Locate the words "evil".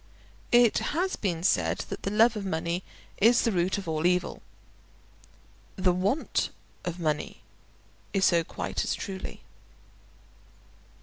4.07-4.41